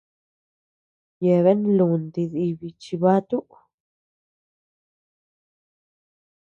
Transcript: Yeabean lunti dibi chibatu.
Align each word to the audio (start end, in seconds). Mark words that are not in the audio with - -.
Yeabean 1.25 1.61
lunti 1.77 2.21
dibi 2.31 2.67
chibatu. 2.81 3.37